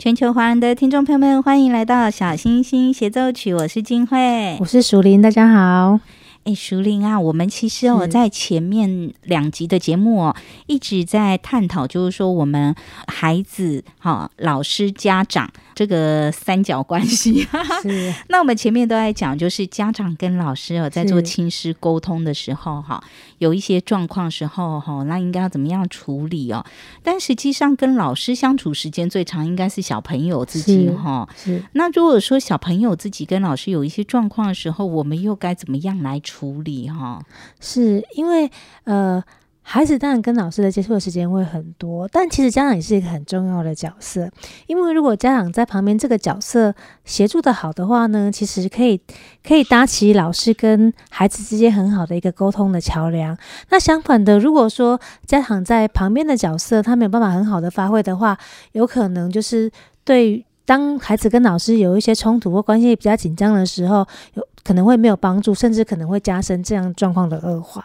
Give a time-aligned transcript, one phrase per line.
[0.00, 6.00] 全球华人的听众朋友们，欢迎来到《小星星协奏曲》，我是金慧，我是淑玲，大家好。
[6.44, 12.74] 哎，淑玲啊，我们其实我在前面两集的节目哦，一直在探讨，就是说我们
[13.08, 15.50] 孩子、哈老师、家长。
[15.80, 17.48] 这个三角关系，
[17.80, 23.02] 是 那我们前面都在讲，就是家长跟老师哦，在做亲师沟通的时候，哈，
[23.38, 26.62] 有一些状况时候，哈，那应该要怎么样处理哦？
[27.02, 31.26] 但实际上，跟老师相处时间最长，应该是小朋友自己，哈。
[31.34, 31.64] 是。
[31.72, 36.90] 那如果说小朋友自己跟老师有一些状况的时候，我们又该怎么样来处理？
[36.90, 37.24] 哈，
[37.58, 38.50] 是因为
[38.84, 39.24] 呃。
[39.72, 44.28] 孩子当然跟老师的接触的时间会很多，但其实家长也是一个很重要的角色。
[44.66, 49.00] 因为如果家长在旁边这个角色协助的好的话呢，其实可以
[49.46, 53.38] 可以搭起老师跟孩子之间很好的一个沟通的桥梁。
[53.68, 58.36] 那相反的，如果说家长在旁边的角色他没有办法很好的发挥的话，
[58.72, 59.70] 有可能就是
[60.02, 64.04] 对当孩子跟老师有一些冲突或关系比较紧张的时候，
[64.34, 67.84] 有可能会没有帮助，甚至可能会加深这样状况的恶化。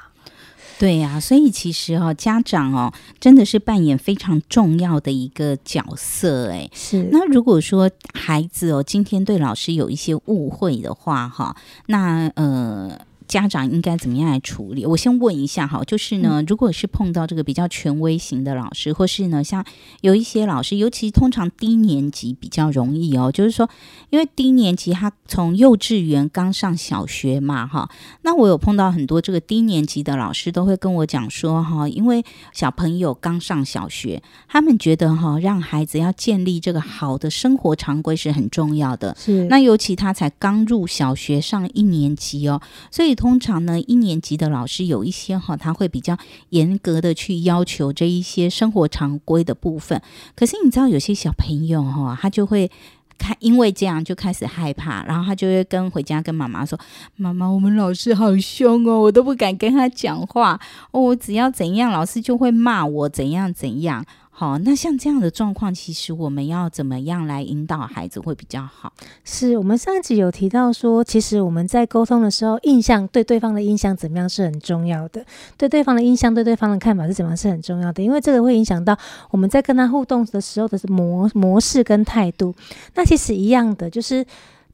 [0.79, 6.69] 对呀、啊，所以其实哦，家长哦，真的是扮演非常重要的一个角色哎。
[6.73, 7.09] 是。
[7.11, 11.55] 那如果说孩子哦，今天对老师有一些误会的话，哈，
[11.87, 12.99] 那呃。
[13.27, 14.85] 家长应该怎么样来处理？
[14.85, 19.65] 我先问一下哈，就是呢，如果是碰到这个比较权威型的老师，或是呢，像
[20.01, 23.67] 有一些老师，尤其通常低年级比较容易哦，就是说，
[24.11, 27.89] 因为低年级他从幼稚园刚上小学嘛，哈，
[28.21, 39.45] 那我有碰到很多这个低年级的老师都会跟我讲说，哈，因为小朋友刚上小学，他们觉得哈，让孩子要建立这个好的生活常规是很重要的，是。
[39.45, 42.61] 那尤其他才刚入小学上一年级哦，
[42.91, 43.14] 所以。
[43.15, 46.17] 通常呢，一年级的老师有一些哈，他会比较
[46.49, 50.01] 严格的去要求这一些生活常规的部分。
[50.35, 52.69] 可是你知道，有些小朋友哈，他就会
[53.17, 56.77] 开，因为这样就开始害怕，然后他就会跟回家跟妈妈说
[57.15, 60.59] ：“妈妈，我们老师好凶哦，我都不敢跟他讲话。
[60.91, 64.05] 哦，我只要怎样，老师就会骂我怎样怎样。”
[64.37, 68.91] 好，那像这样的状况，其实我们要怎么样来引导孩子会比较好？
[69.23, 75.25] 是我们上一集有提到说，其实我们在沟通的时候，印象对对方的印象怎么样是很重要的，
[75.55, 78.97] 对对方的印象对对方的看法是怎么样是很重要的，因为这个会影响到
[79.31, 82.53] 我们在跟他互动的时候的模模式跟态度。
[82.95, 84.25] 那其实一样的，就是。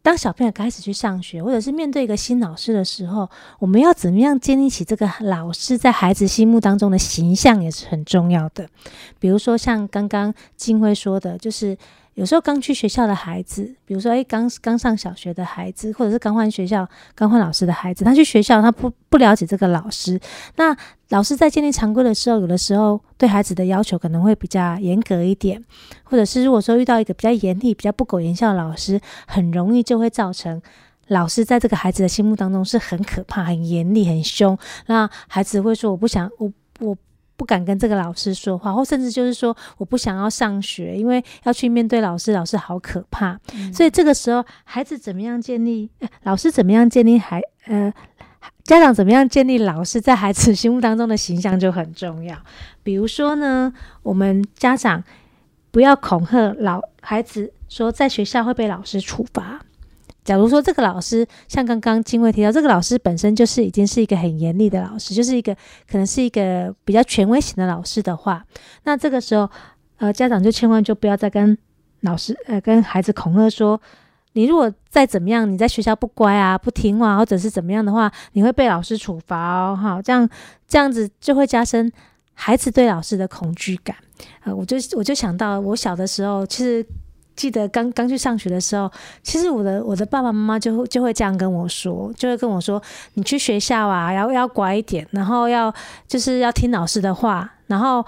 [0.01, 3.29] 当小朋友开始去上学，或者是面对一个新老师的时候，
[3.59, 8.67] 我们要怎么样建立起这个老师在孩子心目当中的形象，也是很重要的。
[9.19, 11.77] 比如说，像刚刚金辉说的，就是。
[12.15, 20.19] 有时候刚去学校的孩子，比如说诶，刚刚上小学的孩子，或者是刚换学校、刚换老师的孩子，他去学校，他不不了解这个老师。
[20.57, 20.75] 那
[21.09, 25.63] 老师在建立常规的时候，有的时候对孩子的要求可能会比较严格一点，
[26.03, 30.61] 或者是如果说遇到一个比较严厉、比较不苟言笑的老师，很容易就会造成
[31.07, 34.57] 老师在这个孩子的心目当中是很可怕、很严厉、很凶。
[34.87, 36.97] 那孩子会说：“我不想，我我。”
[37.41, 43.35] 不敢跟这个老师说话，或甚至就是说我不想要上学，因为要去面对老师，老师好可怕。
[43.55, 45.89] 嗯、所以这个时候，孩子怎么样建立？
[46.21, 47.91] 老师怎么样建立孩呃
[48.63, 52.37] 家长怎么样建立老师在孩子心目当中的形象就很重要。
[52.83, 53.73] 比如说呢，
[54.03, 55.03] 我们家长
[55.71, 59.59] 不要恐吓老孩子，说在学校会被老师处罚。
[60.23, 65.55] 假如说这个老师像刚刚金卫提到，这个老师本身就是已经是一个很严厉的老师，就是一个
[65.89, 68.45] 可能是一个比较权威型的老师的话，
[68.83, 69.49] 那这个时候，
[69.97, 71.57] 呃，家长就千万就不要再跟
[72.01, 73.81] 老师呃跟孩子恐吓说，
[74.33, 80.29] 你如果再怎么样，你在学校不乖啊、不听话或者是怎么样的话，你会被老师处罚哦，哈，这样
[80.67, 81.91] 这样子就会加深
[82.33, 83.95] 孩子对老师的恐惧感。
[84.43, 86.85] 呃，我就我就想到我小的时候，其实。
[87.35, 88.91] 记得刚刚去上学的时候，
[89.23, 92.81] 其实我的我的爸爸妈妈就会就会这样跟我说，就会跟我说，
[93.13, 95.73] 你去学校啊，要要乖一点，然后要
[96.07, 98.05] 就是要听老师的话，然后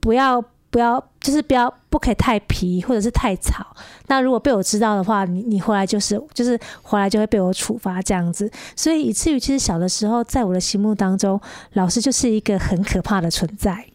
[0.00, 3.66] 不要不要就是不要不可以太皮或者是太吵。
[4.06, 8.50] 那如果被我知道的话，你你回来就是就是回来就会被我处罚这样子。
[8.76, 11.40] 所以以至于其实小的时候，在我的心目当中，
[11.72, 13.86] 老师就是一个很可怕的存在。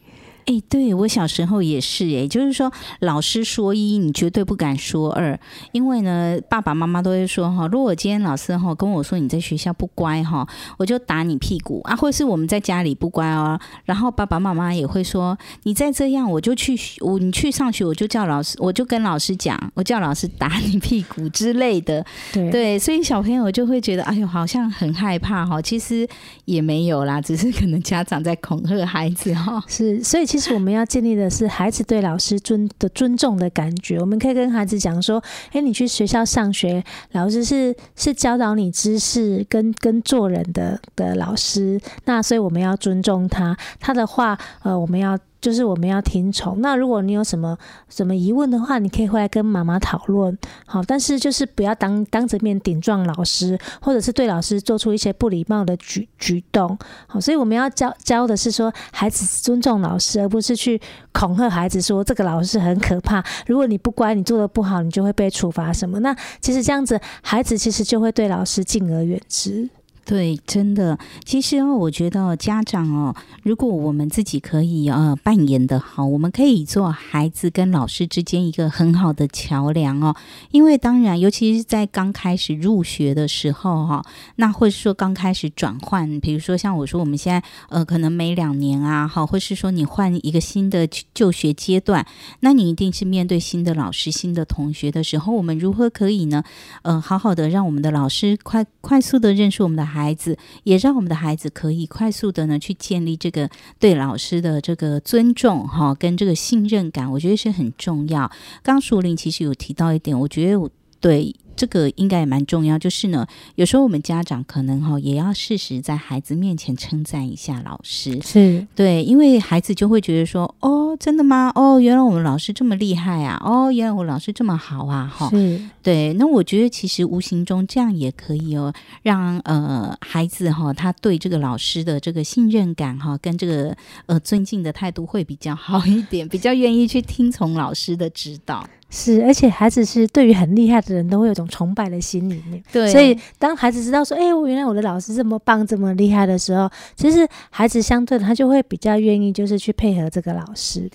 [0.45, 5.39] 哎，对，我小时候也是，哎，就是说老师说一，你绝对不敢说二，
[5.71, 10.45] 因为呢，爸爸妈妈都会说哈，如果今天老师哈跟我说你在学校不乖哈，
[10.77, 22.51] 我就打你屁股啊，或是我们在家里不乖哦，然后爸爸妈妈也会说你再这样，我就去我你去上学，我就叫老师，我就跟老师讲，我叫老师打你屁股之类的，对。
[22.51, 26.05] 对，所以小朋友就会觉得哎呦，好像很害怕哈，其实
[26.43, 30.32] 也没有啦，只是可能家长在恐吓孩子哈，是，所以。
[30.33, 33.99] 其实我们要建立的是孩子对老师尊的尊重的感觉。
[33.99, 41.79] 我们可以跟孩子讲说：“诶，你去学校上学，老师是是教导你知识跟跟做人的的老师。
[42.05, 46.61] 那所以我们要尊重他，他的话，呃，我们要。”就是我们要听从。
[46.61, 47.57] 那如果你有什么
[47.89, 50.35] 什么疑问的话，你可以回来跟妈妈讨论。
[50.65, 56.77] 好，但是就是不要当当着面顶撞老师，或者是对老师做出一些不礼貌的举举动。
[57.07, 60.79] 好，所以我们要教教的是说，孩子尊重老师，而不是去
[61.11, 63.21] 恐吓孩子说这个老师很可怕。
[63.45, 65.99] 如果你不乖，你做的不好，你就会被处罚什么。
[65.99, 69.69] 那其实这样子，孩子其实就会对老师敬而远之。
[70.05, 80.13] 对，真的，其实哦，我觉得家长哦，如果我们自己可以呃扮演的好，我们可以做孩子跟老师之间一个很好的桥梁哦。
[80.51, 84.05] 因为当然，尤其是在刚开始入学的时候哈、
[84.35, 92.05] 那或是说刚开始转换，比如说像我说我们现在呃可能每两年啊，好，或是说你换一个新的就学阶段，
[92.41, 96.43] 那你一定是面对新的老师、新的同学的时候，我们如何可以呢？
[96.81, 99.92] 呃，好好的让我们的老师快快速的认识我们的。
[99.93, 103.47] 孩子也让我们的孩子可以快速的呢去建立这个
[103.77, 108.31] 对老师的这个尊重哈，跟这个信任感，我觉得是很重要。
[108.63, 110.69] 刚淑铃其实有提到一点，我觉得我
[110.99, 111.35] 对。
[111.55, 121.51] 这个应该也蛮重要，就是呢，有时候我们家长可能哈也要适时在孩子面前称赞一下老师，是对，因为孩子就会觉得说，哦，真的吗？
[121.55, 123.41] 哦，原来我们老师这么厉害啊！
[123.43, 125.11] 哦，原来我老师这么好啊！
[125.13, 126.13] 哈，是，对。
[126.13, 138.67] 那我觉得其实无形中这样也可以哦，让呃孩子哈他对这个老师的这个信任感哈跟这个呃尊敬的态度会比较好一点，比较愿意去听从老师的指导。
[138.89, 142.63] 是，而且孩子是对于很厉害的人都会有一种崇拜的心里面。
[142.71, 150.89] 对，所以当孩子知道说，哎，我原来我的老师这么棒，这么厉害的时候，其实孩子相对的他就会比较愿意，就是去配合这个老师。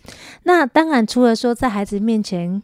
[0.45, 2.63] 那当然，除了说在孩子面前。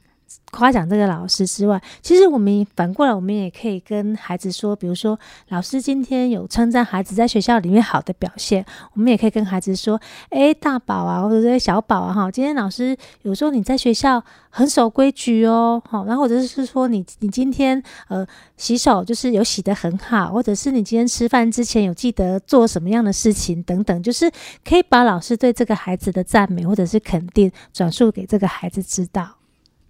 [0.51, 8.65] 夸奖这个老师之外，其实我们反过来，我们也可以跟孩子说，比如说老师今天有称赞孩子在学校里面好的表现，
[8.95, 10.01] 我们也可以跟孩子说，
[10.31, 18.25] 诶，大宝啊，或者是小宝啊，哈，今天老师有时候你在学校很守规矩哦，好，然后或者是说你你今天呃
[18.57, 24.31] 洗手就是有洗得很好，或者是你今天吃饭之前有记得做什么样的事情等等，就是
[24.65, 29.29] 可以把老师对这个孩子的赞美或者是肯定转述给这个孩子知道。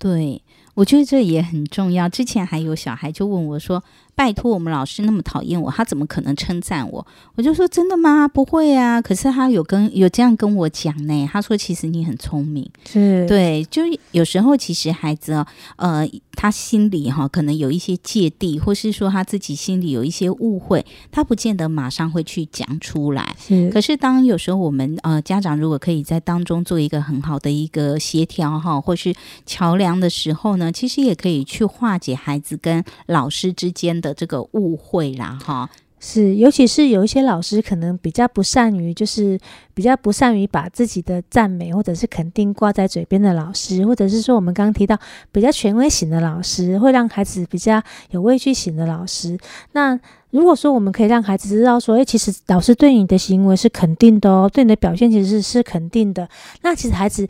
[0.04, 0.42] 对，
[0.74, 2.06] 我觉得这也很重要。
[2.10, 3.82] 之前还有小孩就问我说
[4.14, 7.06] ：“拜托，我们老师那么讨厌我，他怎么可能称赞我？”
[7.36, 8.28] 我就说：“真的吗？
[8.28, 11.28] 不会啊。”可是他有跟有这样跟我讲呢。
[11.32, 23.34] 他说：“其实你很聪明。”是，对，就有时候其实孩子哦，呃，他心里哈可能有一些芥蒂，或是说他自己心里有一些误会，他不见得马上会去讲出来。
[23.38, 35.68] 是，可是当有时候我们呃家长如果可以在当中做一个很好的一个协调哈，或是桥梁的时候呢，其实也可以去化解孩子跟老师之间的这个误会啦，哈。
[36.06, 39.38] 是，尤其是有一些老师可能比较不善于，就是
[39.72, 44.98] 比较不善于把自己的赞美或者是肯定挂在嘴边的老师，或者是说我们刚刚提到
[45.32, 49.38] 比较权威型的老师，会让孩子比较有畏惧型的老师。
[49.72, 56.28] 那如果说我们可以让孩子知道说，诶，其实老师对你的行为是肯定的哦，对你的表现其实是肯定的，
[56.60, 57.26] 那其实孩子。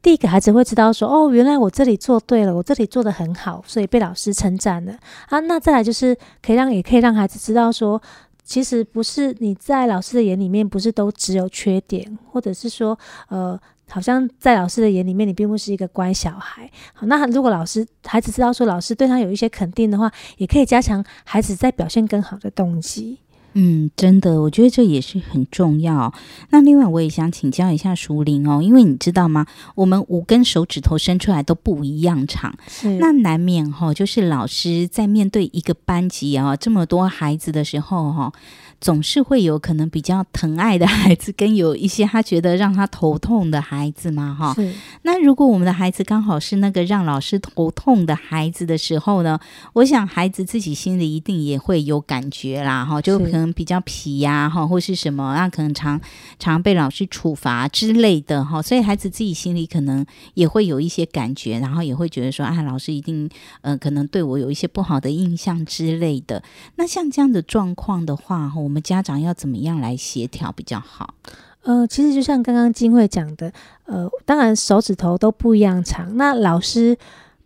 [0.00, 4.92] 第一个孩子会知道说，哦，原来我这里做对了，我这里做得很好，所以被老师称赞了
[5.28, 5.40] 啊。
[5.40, 8.00] 那再来就是可以让，也可以让孩子知道说，
[8.44, 12.96] 其实不是你在老师的眼里面不是都只有缺点，或者是说，
[13.28, 13.58] 呃，
[13.90, 16.70] 好像在老师的眼里面你并不是一个乖小孩。
[16.94, 23.18] 好，那如果老师孩子知道说老师对他有一些肯定的话，也可以加强孩子在表现更好的动机。
[23.60, 26.14] 嗯，真的，我觉得这也是很重要。
[26.50, 29.46] 那另外，我也想请教一下淑玲哦，因为你知道吗？
[29.74, 38.32] 我们五根手指头伸出来都不一样长，是那难免哈、哦，就是老师在面对一个班级啊、哦，这么多孩子的时候哈、哦。
[38.80, 44.54] 总是会有可能比较疼爱的孩子，跟有一些他觉得让他头痛的孩子嘛，哈。
[45.02, 49.38] 那如果我们的孩子刚好是那个让老师头痛的孩子的时候呢，
[49.72, 56.00] 我想孩子自己心里一定也会有感觉啦，哈，就可能比较皮呀，哈，或是什么，那可能常
[56.38, 58.62] 常被老师处罚之类的，哈。
[58.62, 60.04] 所以孩子自己心里可能
[60.34, 63.28] 也会有一些感觉，然后也会觉得说，啊，老师一定，
[63.62, 66.42] 呃，可能对我有一些不好的印象之类的。
[66.76, 71.14] 那像这样的状况的话，我们家长要怎么样来协调比较好？
[71.62, 73.50] 呃，其实就像刚刚金慧讲的，
[73.86, 76.14] 呃，当然手指头都不一样长。
[76.18, 76.94] 那老师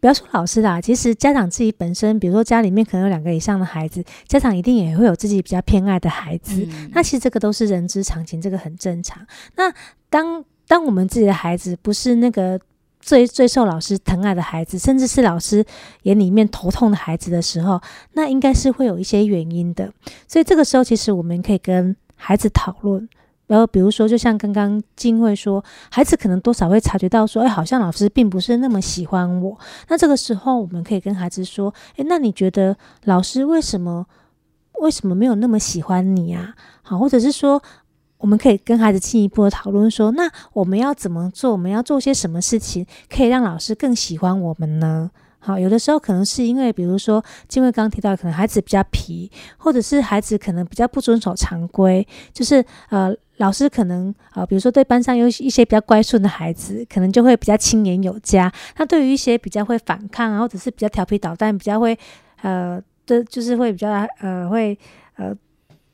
[0.00, 6.66] 不要说老师啦，其实家长自己本身，比如说家里面可能有两个以上的孩子，家长一定也会有自己比较偏爱的孩子。
[6.72, 9.24] 嗯、那其实这个都是人之常情，这个很正常。
[9.54, 9.72] 那
[10.10, 12.60] 当当我们自己的孩子不是那个。
[13.02, 15.62] 最最受老师疼爱的孩子，甚至是老师
[16.04, 17.78] 眼里面头痛的孩子的时候，
[18.12, 19.92] 那应该是会有一些原因的。
[20.26, 23.06] 所以这个时候，其实我们可以跟孩子讨论。
[23.48, 29.58] 然后，比如说，就像刚刚金慧说，孩子可能多少会察觉到说，哎，好像老师并不是那么喜欢我。
[29.88, 34.06] 那这个时候，我们可以跟孩子说，哎，那你觉得老师为什么
[34.80, 36.54] 为什么没有那么喜欢你啊？
[36.82, 37.60] 好，或者是说。
[38.22, 41.50] 我们可以跟孩子进一步的讨论说，那我们要怎么做？
[41.50, 45.10] 我们要做些什么事情，可以让老师更喜欢我们呢？
[45.40, 47.20] 好，有的时候可能是因为，比如说，
[47.52, 58.52] 因为刚提到，可能孩子比较皮，或者是孩子可能比较不遵守常规，就是呃，老师可能呃，比如说对班上有一些比较乖顺的孩子，可能就会比较亲言有加。
[58.76, 61.98] 那对于一些比较会反抗啊，或者是比较调皮捣蛋，比较会
[62.42, 64.78] 呃的，就是会比较呃会
[65.16, 65.36] 呃。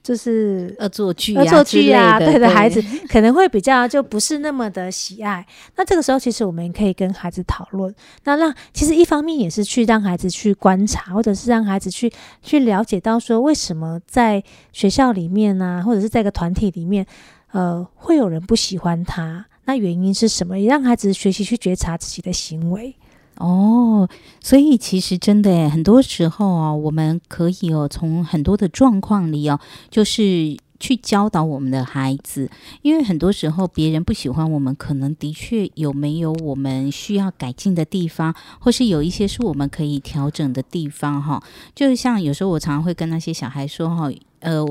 [0.08, 5.46] 就是恶作剧、恶作剧啊，对的孩子可能会比较就不是那么的喜爱。
[5.76, 12.10] 那这个时候，其实我们可以跟孩子讨论，那让其实一方面也是去让孩子去观察，或者是让孩子去
[12.42, 17.04] 去了解到说，为什么在学校里面啊，或者是在一个团体里面，
[17.52, 20.58] 呃，会有人不喜欢他，那原因是什么？
[20.58, 22.96] 也让孩子学习去觉察自己的行为。
[23.38, 24.08] 哦，
[24.40, 32.50] 所以其实真的诶，很多时候啊，我们可以哦，从很多的状况里哦，就是去教导我们的孩子，
[32.82, 41.42] 因为很多时候别人不喜欢我们，可能的确有没有我们需要改进的地方，或是有一些是我们可以调整的地方哈。
[41.74, 44.66] 就是像有时候我常常会跟那些小孩说哈，呃。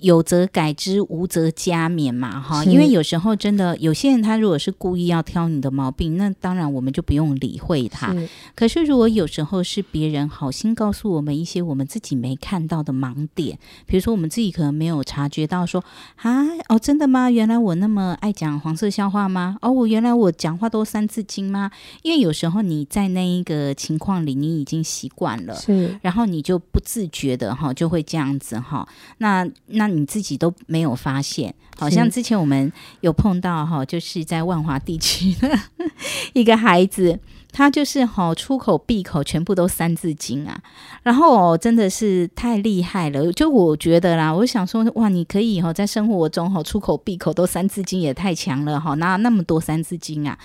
[0.00, 2.64] 有则改之，无则加勉嘛，哈。
[2.64, 8.12] 因为有时候真的有些人，他如果是故意要挑你的毛病，那当然我们就不用理会他。
[8.12, 8.28] 是。
[8.54, 15.84] 可是如果有时候是别人好心告诉我们一些我们自己没看到的盲点，比如说我们自己可能没有察觉到说，说
[16.16, 17.30] 啊，哦，真的吗？
[17.30, 19.56] 原来我那么爱讲黄色笑话吗？
[19.60, 21.70] 哦，我原来我讲话都三字经吗？
[22.02, 28.88] 因为有时候你在那一个情况里，你已经习惯了，是，然后你就不自觉的哈，就会这样子哈。
[29.18, 29.89] 那那。
[29.90, 35.58] 你自己都没有发现，好像之前我们有碰到哈，就是在万华地区的
[36.32, 37.18] 一个孩子，
[37.52, 40.60] 他就是哈出口闭口全部都三字经啊，
[41.02, 43.32] 然后哦真的是太厉害了。
[43.32, 50.38] 就我觉得啦，我想说哇，你可以哈在生活中哈出口闭口都三字经也太强了哈，哪那么多三字经啊？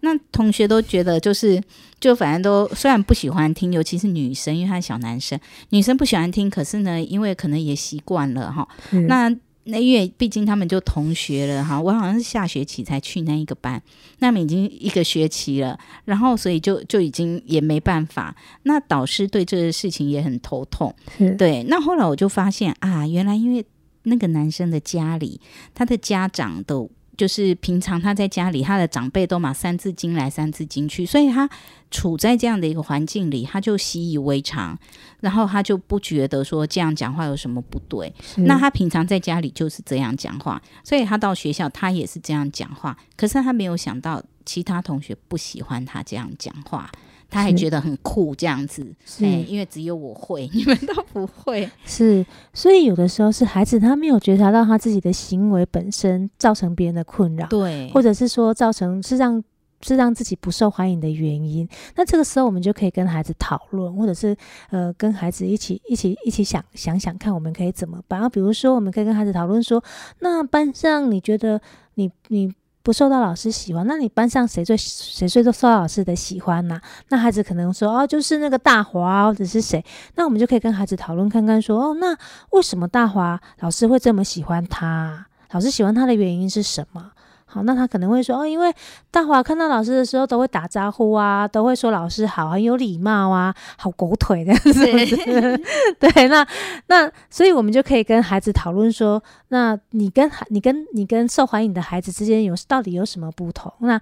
[0.00, 1.62] 那同学都觉得就是
[2.00, 5.38] 就反正都虽然不喜欢听，尤其是女生，因为她小男生，
[5.70, 8.66] 女生不喜欢听，可是呢，因为可能也习惯了哈。
[8.90, 13.82] 嗯、那那因为毕竟他们就同学了哈，我好像是下学期才去那一个班，
[14.18, 18.34] 那么已经一个学期了，然后所以就就已经也没办法。
[18.64, 21.62] 那导师对这个事情也很头痛，嗯、对。
[21.68, 23.64] 那后来我就发现啊，原来因为
[24.04, 25.40] 那个男生的家里，
[25.74, 26.90] 他的家长都。
[27.22, 31.48] 就是平常他在家里，他的长辈都嘛三字经来三字经去，所以他
[31.88, 34.76] 处在这样的一个环境里，他就习以为常，
[35.20, 38.12] 然后他就不觉得说这样讲话有什么不对。
[38.38, 42.98] 那他平常在家里就是这样讲话，所以他到学校他也是这样讲话。
[43.16, 46.90] 可是他没有想到其他同学不喜欢他这样讲话。
[47.32, 59.42] 他还觉得很酷，这样子，是、欸，因为只有我会， 你们都不会，是，所以有的时候是孩子他没有觉察到他自己的行为本身造成别人的困扰，对，或者是说造成是让
[59.80, 61.66] 是让自己不受欢迎的原因。
[61.96, 64.36] 那这个时候我们就可以跟孩子讨论，或者是
[64.68, 68.30] 呃跟孩子一起一起一起想想想看，我们可以怎么办？
[68.30, 69.82] 比如说，我们可以跟孩子讨论说，
[70.20, 71.62] 那班上你觉得
[71.94, 72.52] 你你。
[72.82, 76.80] 不受到老师喜欢，那你班上谁最谁最都受到老师的喜欢呢？
[77.08, 79.84] 那孩子可能说哦，就是那个大华或者是谁？
[80.16, 82.16] 那我们就可以跟孩子讨论看看说哦，那
[82.50, 85.26] 为什么大华老师会这么喜欢他？
[85.52, 87.12] 老师喜欢他的原因是什么？
[87.52, 88.72] 好，那他可能会说哦，因为
[89.10, 95.60] 大华看到老师的时候都会打招呼啊，都会说老师好，很有礼貌啊，好狗腿的，是不是？
[96.00, 96.46] 对，那
[96.86, 103.70] 那所以我们就可以跟孩子讨论说，那你跟孩你跟你跟受欢迎的孩子之间有到底有什么不同？
[103.80, 104.00] 那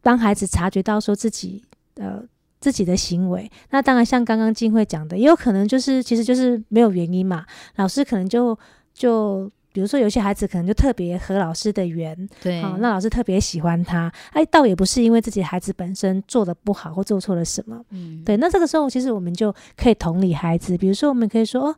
[0.00, 1.64] 当孩子察觉到说自己
[1.96, 2.22] 呃
[2.60, 8.56] 自己的行为，那当然像刚刚金慧讲的，也有可能就是其实就是没有原因嘛，老师可能就
[8.92, 9.50] 就。
[9.74, 18.36] 比如说，有些孩子可能就特别和老师的缘，对，好、哦，那老师特别喜欢他，哎，倒也不是因为自己孩子本身做的不好或做错了什么，嗯，对。
[18.36, 21.76] 那这个时候，其实我们就可以同理孩子，比如说，我们可以说，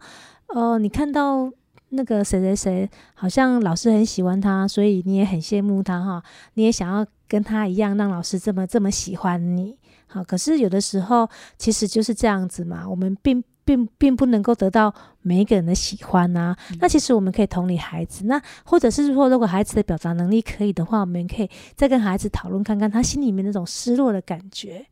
[0.48, 1.50] 哦，呃，你看到
[1.88, 6.22] 那个谁谁谁，好像老师很喜欢他，所以你也很羡慕他，哈、哦，
[6.52, 10.22] 你也想要跟他一样，让老师这么这么喜欢你，好。
[10.22, 11.26] 可是有的时候，
[11.56, 13.42] 其实就是这样子嘛，我们并。
[13.66, 16.56] 并并不能够得到每一个人的喜欢呐、啊。
[16.80, 24.86] 那其实我们可以同理孩子，那或者是说，如果孩子的表达能力可以的话，我们可以再跟孩子讨论看看他心里面那种失落的感觉，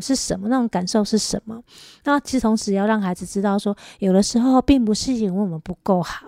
[0.00, 0.48] 是什么？
[0.48, 1.60] 那种感受是什么？
[2.04, 6.26] 那其实同时要让孩子知道说，有的时候并不是因为我们不够好，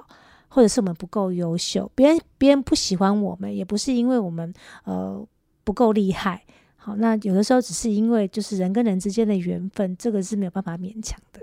[0.48, 4.52] 或者是我们不够优秀，别人别人不喜欢我们，也不是因为我们
[4.84, 5.24] 呃
[5.62, 6.42] 不够厉害。
[6.76, 11.40] 好，那有的时候只是因为就是人跟人之间的缘分，这个是没有办法勉强的。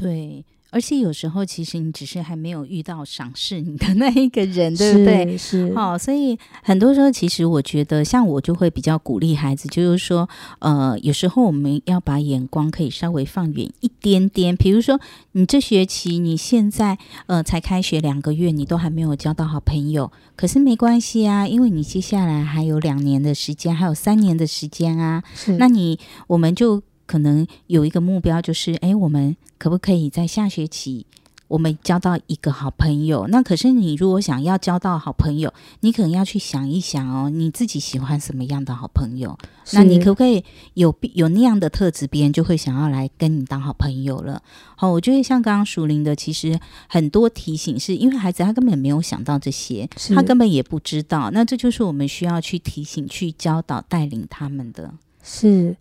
[0.00, 5.36] 对，而且有时候其实你只是还没有遇到赏识你的 那一个人，对不对？
[5.36, 10.28] 是，好、哦，所以很多时候其实我觉得，像我就会比较鼓励孩子，就是说，
[10.60, 14.56] 呃，有时候我们要把眼光可以稍微放远一点点。
[14.56, 14.98] 比如说，
[15.32, 16.96] 你这学期你现在
[17.26, 25.22] 呃才开学两个月，你都还没有交到好朋友，可是没关系啊，因为你接下来还有两年的时间，还有三年的时间啊。
[25.34, 25.98] 是，那你
[26.28, 26.82] 我们就。
[27.10, 31.04] 可能有一个目标，就是哎，我们可不可以在下学期
[31.48, 33.26] 我们交到一个好朋友？
[33.26, 39.36] 那可是你如果想要交到好朋友，你可能要去想一想哦，你自己喜欢什么样的好朋友？
[39.72, 40.44] 那你可不可以
[40.74, 44.40] 有有那样的特质，别人就会想要来跟你当好朋友了？
[44.76, 51.32] 好，我觉得像刚刚淑铃的，其实很多提醒是因为孩子他根本没有想到这些，他根本也不知道。
[51.32, 54.94] 那这就是我们需要去提醒、去教导、带领他们的。
[55.24, 55.76] 是。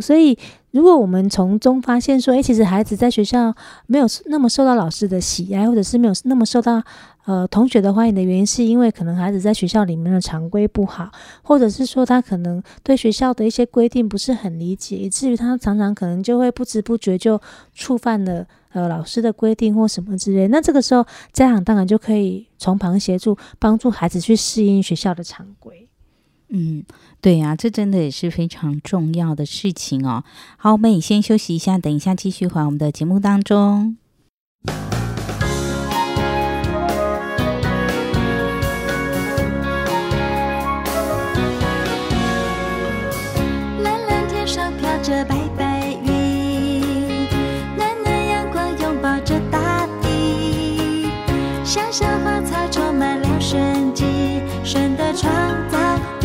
[0.00, 0.36] 所以
[0.70, 3.54] 如果我们从中发现说，诶，其实孩子在学校
[3.86, 6.82] 没有那么受到老师的喜爱，或者是没有那么受到
[7.24, 11.10] 呃同学的欢迎的原因，是因为可能孩子在学校里面的常规不好，
[11.42, 17.40] 或者是说他可能对学校的一些规定不是很理解，以至于他常常可能就会不知不觉就
[17.74, 20.48] 触犯了呃老师的规定或什么之类。
[20.48, 25.87] 那这个时候，家长当然就可以从旁协助，帮助孩子去适应学校的常规。
[26.50, 26.82] 嗯，
[27.20, 30.24] 对呀、这真的也是非常重要的事情哦。
[30.56, 33.98] 好，我们也先休息一下，等一下继续回我们的节目当中。
[43.82, 47.28] 蓝蓝天上飘着白白云，
[47.76, 51.10] 暖暖阳光拥抱着大地，
[51.62, 54.04] 小小花草充满了生机，
[54.64, 55.57] 顺的窗。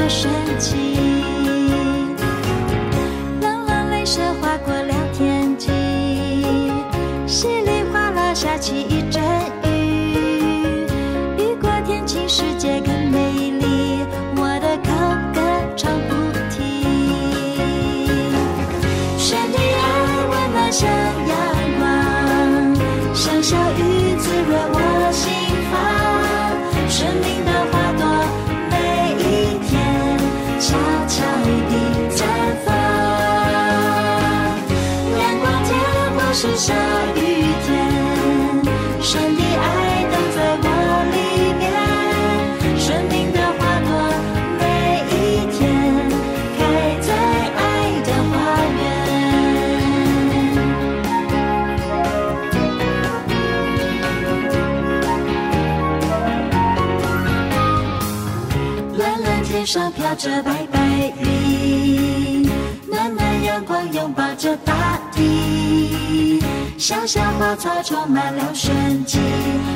[0.04, 1.13] 多神奇！
[60.16, 60.80] 着白白
[61.22, 62.48] 云，
[62.88, 66.40] 暖暖阳光拥抱着大地，
[66.78, 69.18] 小小花草充满了生机，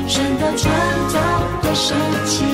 [0.06, 0.72] 神的创
[1.08, 1.18] 造
[1.60, 2.44] 多神奇。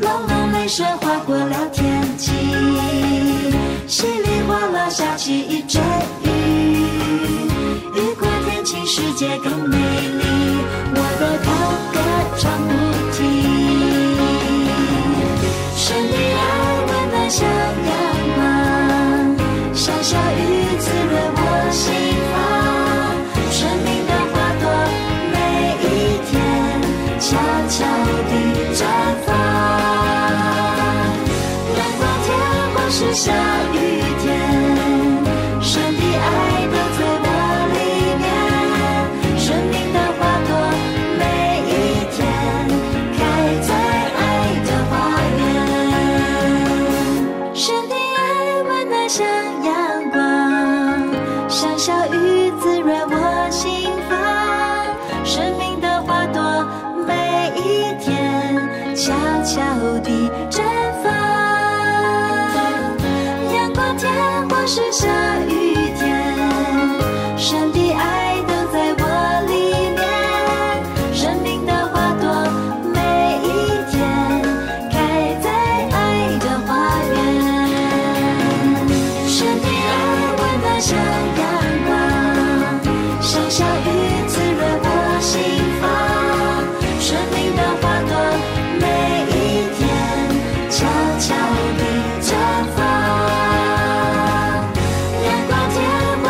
[0.00, 2.30] 隆隆雷声划过了天际，
[3.86, 5.41] 稀里哗啦下起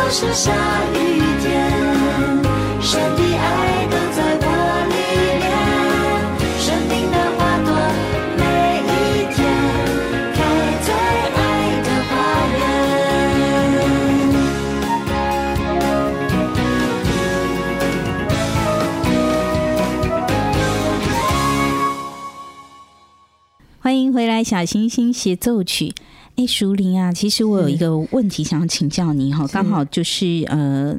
[0.09, 0.51] 是下
[0.93, 0.95] 雨
[1.41, 1.51] 天，
[2.79, 4.47] 神的爱都在我
[4.89, 4.93] 里
[5.41, 5.45] 面。
[6.59, 7.69] 生命的花朵，
[8.37, 8.41] 每
[8.85, 8.93] 一
[9.33, 9.35] 天
[10.35, 10.37] 开
[10.85, 10.87] 在
[11.33, 11.35] 爱
[11.81, 12.11] 的花
[12.53, 12.61] 园。
[23.79, 25.95] 欢迎回来，小星星协奏曲。
[26.35, 30.97] 哎，淑玲啊，其实我有一个问题想要请教你哈，刚好就是呃。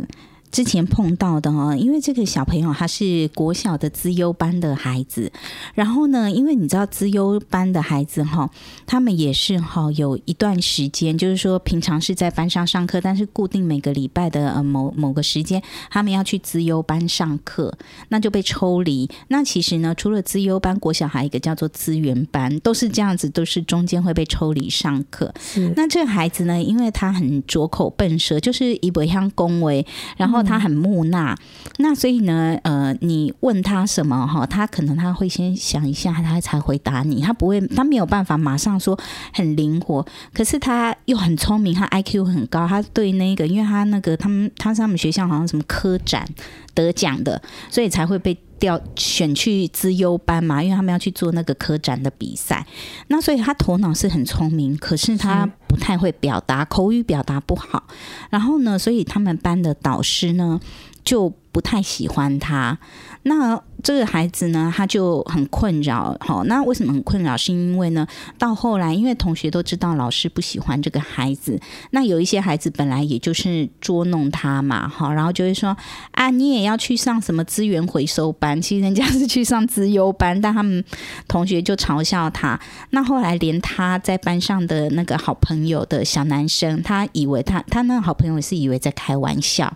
[0.55, 5.33] 之前碰到的哦，因为这个小朋友他是国小的资优班的孩子，
[5.75, 8.49] 然后呢，因为你知道资优班的孩子哈，
[8.87, 17.77] 他们也是哈有一段时间，就是说平常是在班上上课，但是固定每个礼拜的呃某某个时间，他们要去资优班上课，
[18.11, 19.11] 那就被抽离。
[19.27, 25.35] 那其实呢，除了资优班，国小还有一个叫做资源班，都是这样子，都是中间会被抽离上课。
[25.75, 29.85] 那这个孩子呢，因为他很拙口笨舌，就是一不像恭维，
[30.17, 30.44] 然后。
[30.45, 31.37] 他很木讷，
[31.79, 37.21] 那所以呢，呃，你问他什么哈，他可能他会先想一下，他才回答你。
[37.23, 38.99] 他不会，他没有办法马上说
[39.33, 40.05] 很灵活。
[40.33, 42.67] 可是他又很聪明，他 IQ 很高。
[42.69, 46.27] 他对那个，因为他那个他们他是他们学校好像什么科展
[46.75, 50.63] 得奖的，所以才会被调选去资优班嘛。
[50.63, 52.67] 因为他们要去做那个科展的比赛，
[53.09, 55.49] 那所以他头脑是很聪明，可是他。
[55.75, 57.83] 不太会表达，口语表达不好，
[58.31, 60.61] 然后呢，所以他们班的导师呢
[61.03, 62.79] 就不太喜欢他。
[63.25, 66.17] 那这个孩子呢，他就很困扰。
[66.21, 67.37] 好，那为什么很困扰？
[67.37, 68.07] 是因为呢，
[68.39, 75.77] 到后来，因为同学都知道老师不喜欢这个孩子，那有一些孩子本来也就是捉弄他嘛，好，然后就会说
[76.13, 78.61] 啊，你也要去上什么资源回收班？
[78.61, 80.83] 其实人家是去上资优班，但他们
[81.29, 82.59] 同学就嘲笑他。
[82.91, 89.71] 那后来连他在班上的那个好朋友的小男生，他以为他他那个好朋友是以为在开玩笑，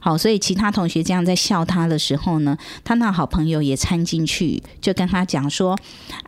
[0.00, 5.78] 好，所以其他同学这样在笑他的时候呢，他那好朋友也掺进去，就跟他讲说：“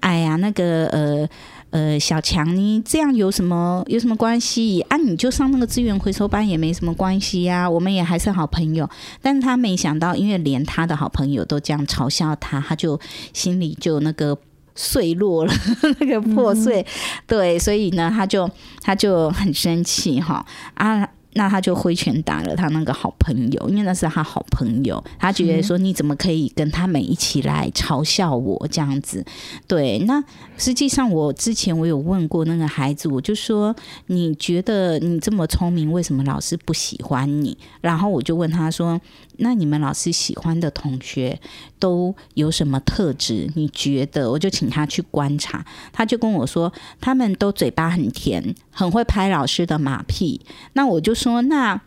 [0.00, 1.28] 哎呀，那个呃
[1.70, 4.96] 呃，小强，你这样有什么有什么关系啊？
[4.96, 8.88] 你就上那个资源回收班也没什么关系呀，我们也还是好朋友。”
[9.20, 12.98] 但是他没想到，因为连他的好朋友都这样嘲笑他，他就
[13.32, 14.38] 心里就那个
[14.74, 15.52] 碎落了，
[16.00, 16.80] 那个破碎。
[16.82, 16.86] 嗯、
[17.26, 18.48] 对，所以呢，他就
[18.80, 21.08] 他就很生气哈啊。
[21.36, 29.22] 那他就挥拳打了他那个好朋友，因为那是他好朋友，他觉得说，你怎么可以跟他们一起来嘲笑我这样子？
[29.68, 30.24] 对，那
[30.56, 37.58] 实际上我之前我有问过那个孩子，我就说，你觉得你这么聪明，为什么老师不喜欢你？
[37.82, 38.98] 然后我就问他说，
[39.36, 41.38] 那你们老师喜欢的同学
[41.78, 43.50] 都有什么特质？
[43.54, 44.30] 你觉得？
[44.30, 50.40] 我就请他去观察，他就跟我说，他们都嘴巴很甜，很会拍老师的马屁。
[50.72, 51.25] 那我就说。
[51.26, 51.80] 说那，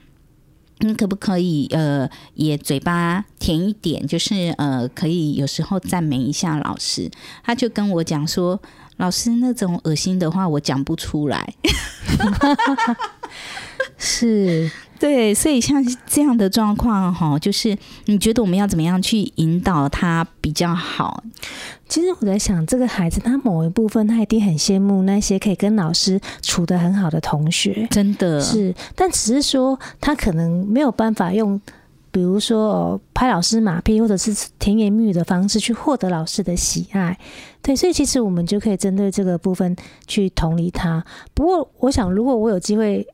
[0.80, 4.06] 你可不可以呃，也嘴巴甜一点？
[4.06, 7.10] 就是呃，可以有时候赞美一下老师。
[7.42, 8.62] 他就跟我讲说，
[8.98, 11.54] 老师那种恶心的话，我讲不出来。
[13.98, 14.70] 是。
[15.00, 21.24] 对，所以像这样的状况哈，就是你觉得我们要怎么样去引导他比较好？
[21.88, 28.76] 其实我在想，这个孩子他某一部分他一定很羡慕那些可以跟老师处得很好的同学，真的是。
[28.94, 31.60] 但只是说他可能没有办法用，
[32.12, 37.18] 比如说哦，拍老师马屁或者是甜言蜜语的方式去获得老师的喜爱。
[37.62, 39.74] 对，所以其实我们就可以针对这个部分
[40.06, 41.04] 去同理他。
[41.34, 43.08] 不过，我想如果我有机会。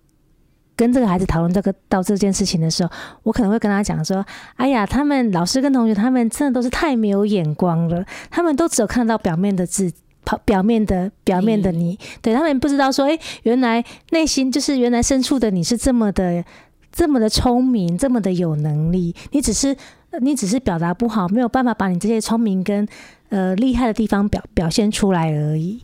[0.76, 2.92] 跟这个孩子讨论这个到这件事情的时候，
[3.24, 9.92] 我可能会跟他讲说：“哎呀，他们老师跟同学他们真的都是太没有眼光了，他们都只有看到表面的字，
[10.44, 16.44] 表面的表面的你，嗯、对他们不知道说，哎，原来内心就是原来深处的你是这么的
[16.92, 19.76] 这么的聪明，这么的有能力，你只是
[20.20, 22.88] 你只是表达不好，没有办法把你这些聪明跟
[23.30, 25.82] 呃厉害的地方表表现出来而已。”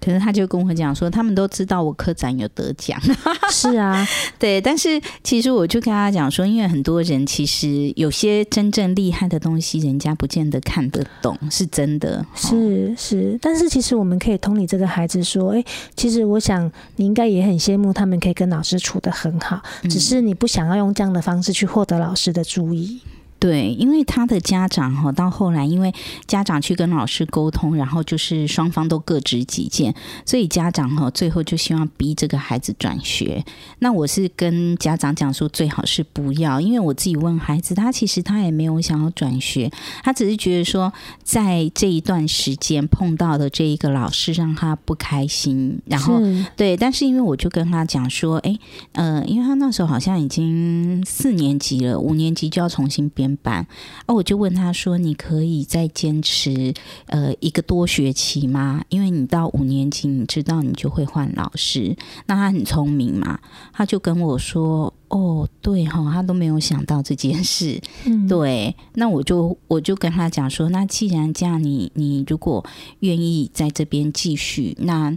[0.00, 3.00] 可是他就跟我讲说，他们都知道我科展有得奖。
[3.50, 4.06] 是啊，
[4.38, 4.60] 对。
[4.60, 12.24] 但是其实我就跟他讲说，因为很多人其实有些真正厉害的东西，人家不见得看得懂，是真的。
[12.34, 15.64] 是是，但是其实我们可以同理这个孩子说，哎，
[15.96, 23.00] 其实我想你应该也很羡慕他们可以跟老师处得很好，只是你不想要用这样的方式去获得老师的注意。
[23.38, 25.92] 对，因为他的家长哈，到后来因为
[26.26, 29.94] 家长去跟老师沟通，然后就是双方都各执己见，
[30.24, 33.44] 所以家长哈最后就希望逼这个孩子转学。
[33.80, 39.70] 那我是跟家长讲说，最好是不要，因为我自己问孩子，他其实他也没有想要转学，
[40.02, 40.90] 他只是觉得说，
[41.22, 46.18] 在这一段时间碰到的这一个老师让他不开心，然后
[46.56, 48.58] 对，但是因为我就跟他讲说，哎，
[48.92, 53.25] 呃，因为他那时候好像已经四年级了，五年级就要重新编。
[53.36, 53.66] 班，
[54.06, 56.74] 哦，我就问他说：“你可以再坚持
[57.06, 58.84] 呃一个多学期吗？
[58.90, 61.96] 因为你到五年级，你知道你就会换老师。
[62.26, 63.40] 那他很聪明嘛，
[63.72, 68.76] 他就跟我说：‘哦，对哈，他都没有想到这件事。’嗯，对。
[68.94, 72.64] 那我就我就跟他讲说：‘那既然这样，你你如果
[73.00, 75.16] 愿意在这边继续，那……’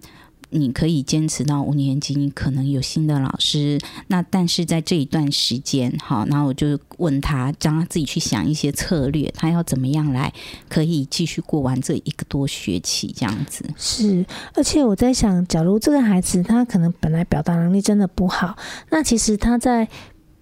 [0.51, 3.79] 你可以坚持到五年级，你可能有新的老师。
[4.07, 10.33] 那但是在这一段时间，好，然后我就问他，让他自己去想一些策略，他要怎么样来
[10.67, 13.63] 可以继续过完这一个多学期这样子。
[13.77, 18.57] 是，而且我在想，假如这个孩子他可能本来表达能力真的不好，
[18.89, 19.87] 那其实他在。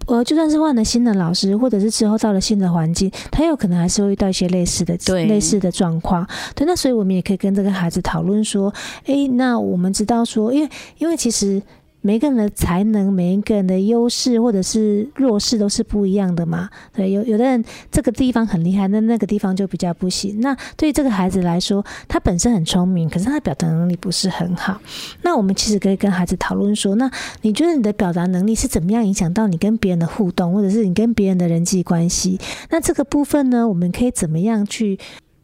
[0.08, 6.26] 呃，就算是换了新的老师，或者是之后到了新的环境，他有可能还是会遇到一些类似的、类似的状况。
[6.54, 8.72] 对，那所以我们也可以跟这个孩子讨论说，
[9.06, 10.68] 哎，那我们知道说，因为
[10.98, 11.62] 因为其实。
[12.00, 16.70] 每一个人的才能，每一个人的优势或者是弱势都是不一样的嘛。
[16.92, 20.40] 对，有有的人这个地方很厉害，那那个地方就比较不行。
[20.40, 24.80] 那对这个孩子来说，他本身很聪明，可是他的表达能力不是很好。
[25.22, 27.10] 那我们其实可以跟孩子讨论说，那
[27.42, 32.38] 你觉得你的表达能力是怎么样影响到你跟别人的互动，或者是你跟别人的人际关系？
[32.70, 34.98] 那这个部分呢，我们可以怎么样去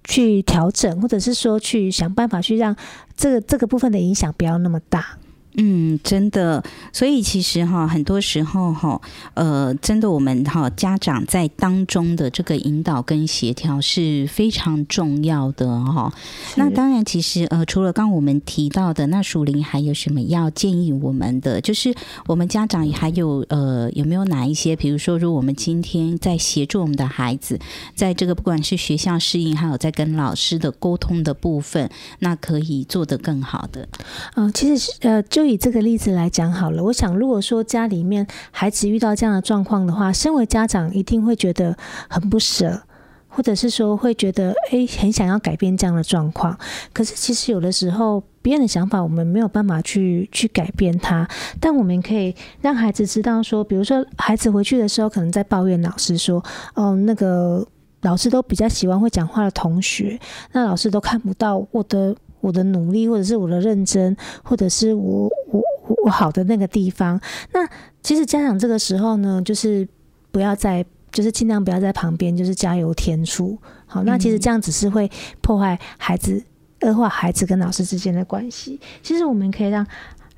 [0.04, 2.76] 去调整，或者是说去想办法去让
[3.16, 5.18] 这个这个部分的影响不要那么大。
[5.56, 6.62] 嗯，真的，
[6.92, 9.00] 所以其实哈，很多时候哈，
[9.34, 16.12] 呃，真的我们哈家长在当中的这个引导跟协调是非常重要的哈。
[16.56, 21.60] 那当然，其实呃，除了刚刚我们提到的，那属灵还有什么要建议我们的？
[21.60, 21.94] 就是
[22.26, 24.74] 我们家长还有呃，有没有哪一些？
[24.74, 27.60] 比如说，如果我们今天在协助我们的孩子，
[27.94, 31.88] 在这个不管是学校适应，还有在跟老师的沟通的部分，
[32.18, 33.88] 那可以做得更好的。
[34.34, 35.43] 嗯、呃，其实是呃就。
[35.44, 41.76] 就以这个例子来讲好了，我想如果说家里面孩子遇到这样的状况的话，身为家长一定会觉得
[42.08, 42.80] 很不舍，
[43.28, 46.58] 或者是说会觉得诶，很想要改变这样的状况。
[46.94, 51.28] 可是其实有的时候别人的想法我们没有办法去去改变他，
[51.60, 56.42] 但我们可以让孩子知道说，比如说孩子回去的时候可能在抱怨老师说，
[56.74, 57.62] 哦，那个
[58.00, 60.18] 老师都比较喜欢会讲话的同学，
[60.52, 62.16] 那老师都看不到我的。
[62.44, 65.62] 我的努力，或者是我的认真，或者是我我
[66.04, 67.18] 我好的那个地方，
[67.54, 67.66] 那
[68.02, 69.88] 其实家长这个时候呢，就是
[70.30, 73.56] 不要在，就是尽量不要在旁边，就是加油添醋。
[73.86, 76.44] 好，那其实这样只是会破坏孩子，
[76.82, 78.78] 恶化孩子跟老师之间的关系。
[79.02, 79.86] 其实我们可以让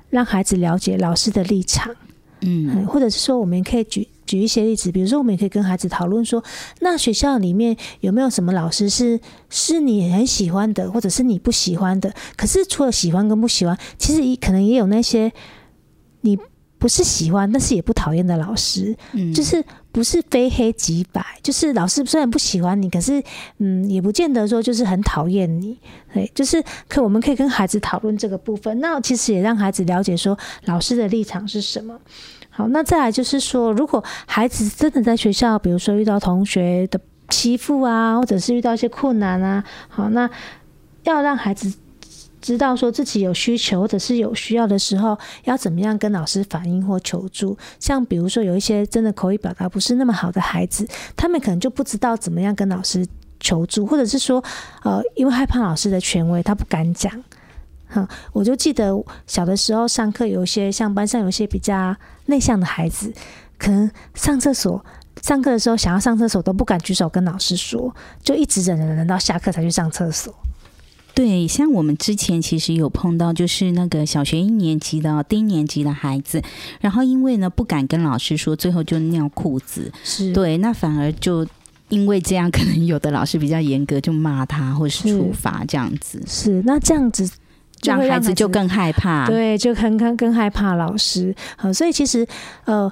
[0.09, 1.93] 让孩子了解老师的立场，
[2.39, 4.07] 嗯，或者是说我们可以举。
[4.27, 6.43] 举一些例子，比如说，我们也可以跟孩子讨论说，
[6.81, 12.13] 那学校里面有没有什么老师是是你很喜欢的，或者是你不喜欢的？
[12.35, 15.31] 可是除了喜欢跟不喜欢，其实也可能也有那些
[16.21, 16.37] 你
[16.77, 18.95] 不是喜欢，但是也不讨厌的老师。
[19.13, 23.23] 嗯，就是不是非黑即白，就是老师虽然不喜欢你，可是
[23.57, 25.79] 嗯，也不见得说就是很讨厌你。
[26.13, 31.99] 对，就是可我们可以跟孩子讨论这个部分，那其实也让孩子了解说老师的立场是什么。
[32.57, 40.27] 好，那再来就是说，如果孩子真的在学校，比如说遇到同学的欺负啊，或者是遇到一些困难啊，好，那
[41.03, 41.71] 要让孩子
[42.41, 47.55] 知道说自己有需求或者是有需要的时候，要怎么样跟老师反映或求助。
[47.79, 53.05] 像比如说有一些真的口语表达不是那么好的孩子，他们可能就不知道怎么样跟老师
[53.39, 54.43] 求助，或者是说，
[54.81, 57.23] 呃，因为害怕老师的权威，他不敢讲。
[57.89, 58.91] 哼，我就记得
[59.25, 61.95] 小的时候上课，有一些像班上有一些比较
[62.25, 63.13] 内向的孩子，
[63.57, 64.83] 可能上厕所
[65.21, 70.33] 上课的时候想要上厕所都不敢举手跟老师说，就一直忍忍忍到下课才去上厕所。
[71.13, 76.43] 对，像我们之前其实有碰到，就是那个小学一年级的低年级的孩子，
[76.79, 79.91] 然后因为呢不敢跟老师说，最后就尿裤子。
[80.03, 81.47] 是对，那反而就
[81.89, 86.21] 因为这样，可能有的老师比较严格，就骂他或是处罚这样子。
[86.27, 87.27] 是，是那这样子。
[87.83, 91.33] 让孩子就更害怕，对，就很更更害怕老师。
[91.55, 92.25] 好，所以其实，
[92.65, 92.91] 呃，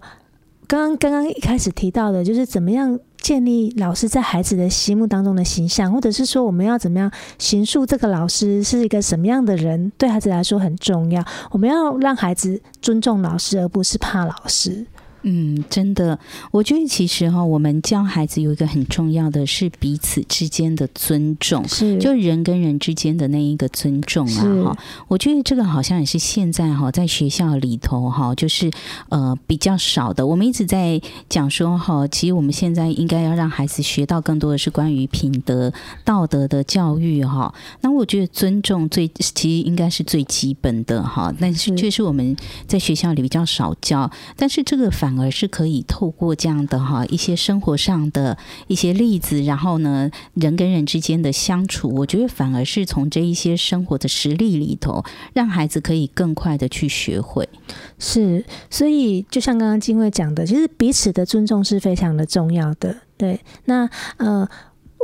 [0.68, 11.24] 刚刚刚刚一开始提到的，就是怎么样建立老师在孩子的心目当中的形象，或者是说我们要怎么样形塑这个老师是一个什么样的人，对孩子来说很重要。
[11.52, 14.86] 我们要让孩子尊重老师，而不是怕老师。
[15.28, 16.20] 嗯，真的，
[16.52, 24.78] 我觉得其实哈，我们教孩子有一个很重要的是彼此之间的尊重，是就人跟人之间的那一个尊重啊哈。
[25.08, 28.70] 我觉得这个好像也是现在哈，在学校里头哈，就是
[29.10, 30.28] 呃比较少的。
[30.28, 37.52] 我们一直在讲说哈，其实我们现在应该要让孩子学到更多的是关于品德、道德的教育哈。
[37.82, 45.15] 那我觉得尊重最其实应该是最基本的哈，但是却是我们在学校里比较少教，但是这个反。
[45.20, 57.48] 而是可以透过这样的哈一些生活上的一些例子，然后呢，人跟人之间的相处，我觉得反而是从这一些生活的实例里头，让孩子可以更快的去学会。
[58.00, 62.96] 是，所以就像刚刚金卫讲的，其实彼此的尊重是非常的重要的。
[63.18, 64.48] 对，那呃。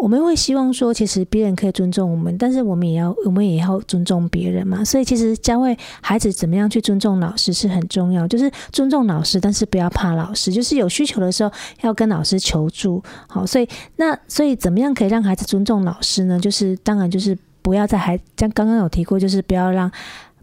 [0.01, 4.83] 我们会希望说，其实别人可以尊重我们，但是我们也要，我们也要尊重别人嘛。
[4.83, 13.03] 所以，其实教会孩子怎么样去尊重老师是很重要，就是尊重老师，但是不要怕老师，就是有需求的时候要跟老师求助。
[13.27, 16.39] 好，所以那所以怎么样可以让孩子尊重老师呢？
[16.39, 19.91] 就是当然就是不要在孩，像刚刚有提过，就是不要让。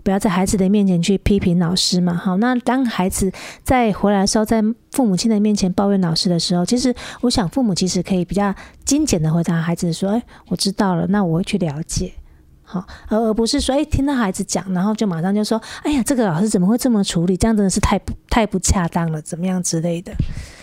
[0.09, 3.31] 不要在孩子的面前去批评老师嘛，好，那当孩子
[3.63, 8.55] 在回来的时候，在父母亲的面前抱怨老师的时候，其实我想父母其实可以比较
[8.87, 12.11] 精简的回答孩子说：“哎，我知道了，那我会去了解。”
[12.71, 17.35] 好，而而不是说：“哎，听到孩子讲，然后就马上就说：‘哎呀，这个老师怎么会这么处理？
[17.35, 20.13] 这样真的是太不太不恰当了，怎么样之类的。’”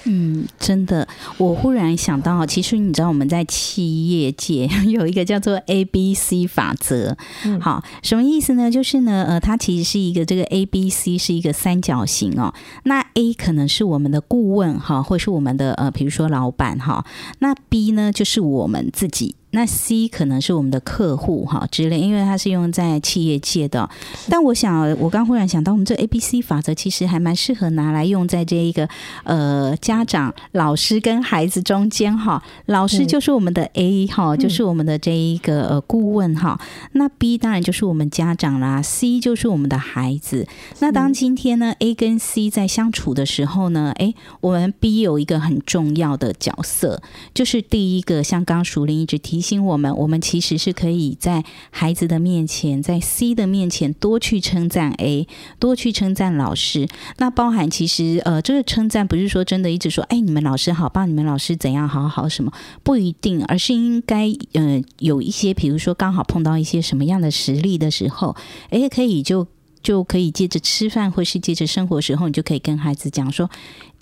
[0.08, 1.08] 嗯，真的，
[1.40, 8.70] 我忽然想到，其实你知道我们在企业界 有一个叫做 A B C 法则，嗯、好，什么意思呢？
[8.70, 12.54] 就是呢，呃，它其实是一个这个 A B C 是一个三角形哦。
[12.84, 17.04] 那 A 可能是我们的顾问哈，或是我们的呃，比如说老板哈。
[17.40, 19.36] 那 B 呢，就是我们自己。
[19.56, 23.90] 那 C 可能是我们的客户哈之类，因为它是用在企业界的。
[24.30, 28.90] 但我想，我刚忽然想到，我们这 A B C 法则其实还蛮适合拿来用在这一个
[29.24, 32.44] 呃家长、老师跟孩子中间哈。
[32.66, 36.60] 老师就是我们的 A 哈，就是我们的这一个呃顾问哈。
[36.92, 40.46] 那 B 当然就是我们家长啦，C 就是我们的孩子。
[40.80, 47.02] 那当今天呢 A 跟 C 在相处的时候呢，哎，我们 B 有一个很重要的角色，
[47.34, 49.45] 就是第一个，像刚刚淑铃一直提。
[49.64, 55.28] 我们，我们其实是可以在孩子的面前，在 C 的面前多去称赞 A，
[55.60, 56.88] 多去称赞老师。
[57.18, 62.52] 那包含其实呃，这个称赞不是说真的一直说，哎，你们老师好棒，你们老师怎样好好什么，
[62.84, 68.36] 不一定，而是应该呃有一些，比如说刚好碰到一些什么样的实例的时候，
[68.70, 69.48] 哎，可以就
[69.84, 73.50] 就可以借着吃饭或是借着生活时候，你就可以跟孩子讲说。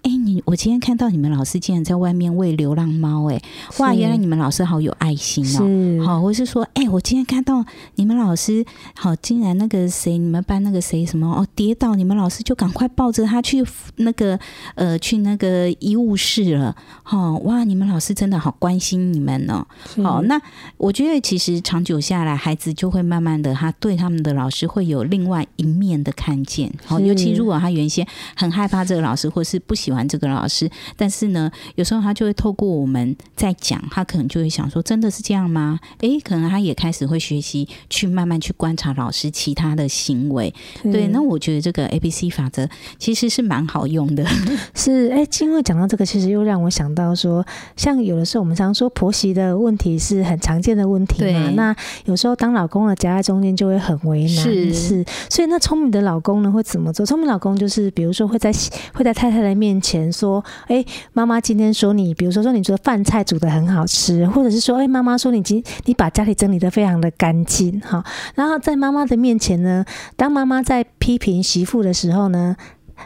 [0.04, 3.42] 哎，你我今天看到你们老师竟然在外面喂流浪猫，哎，
[3.80, 6.06] 哇，原来你们老师好有爱心哦。
[6.06, 7.63] 好，我是说，哎，我今天看到
[7.96, 13.63] 你们老师，好，竟然那个谁，你们班那个谁什么哦跌倒，你们老师就赶快抱着他去
[13.96, 14.38] 那个
[14.76, 16.76] 呃去那个医务室了。
[17.04, 19.66] 好，哇，你们老师真的好关心你们哦。
[20.04, 20.38] 好，那
[20.76, 26.70] 我觉得其实长久下来，孩子就会慢慢的，他对他们的老师会有另外一面的看见。
[26.86, 29.93] 好，尤其如果他原先很害怕这个老师，或是不喜欢。
[29.94, 35.80] 欢这个老师，但是呢，有时候他就会透过我们在讲，他可能就会想说，真的是这样吗？
[36.00, 40.54] 诶，可能他也开始会学习去慢慢去观察老师其他的行为。
[40.84, 42.68] 对，那我觉得这个 ABC 法则
[42.98, 44.26] 其实是蛮好用的。
[44.74, 51.52] 是，诶，因为讲到这个，其实又让我想到说，像有的时候我们常说婆媳的问题是很常见的问题嘛。
[51.56, 51.76] 那
[52.06, 54.30] 有时候当老公的夹在中间就会很为难。
[54.30, 57.06] 是，是，所以那聪明的老公呢会怎么做？
[57.06, 58.52] 聪明老公就是比如说会在
[58.94, 68.03] 会在太太的面前说：“诶，妈妈今天说你，比如说说你做的饭菜煮得很好吃，或者是说，诶，妈妈说你今你把家里整理得非常的干净，哈。
[68.34, 69.84] 然后在妈妈的面前呢，
[70.15, 72.55] 当妈妈在批评媳妇的时候呢。”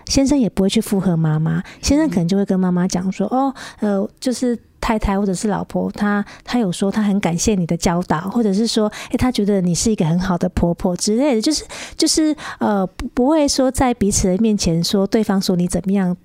[0.05, 11.63] 先生也不会去附和妈妈，先生可能就会跟妈妈讲说：“哦，呃，就是太太或者是老婆，她她有说她很感谢你的教导，或者是说，诶，她觉得你是一个很好的婆婆之类的，就是
[11.95, 16.15] 就是呃，不不会说在彼此的面前说对方说你怎么样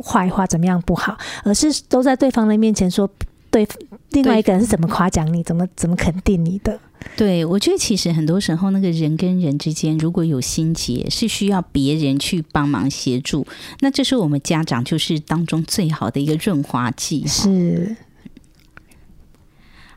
[0.00, 3.10] 坏话，怎么样不好，而是都在对方的面前说
[3.50, 3.66] 对
[4.12, 6.78] 另外一个人是怎么夸奖你，怎么怎么肯定你的。”
[7.16, 13.44] 对，我觉得其实很多时候，那个人跟人之间如果有心结，是需要别人去帮忙协助。
[13.80, 17.26] 那这是我们家长就是当中最好的一个润滑剂。
[17.26, 17.96] 是，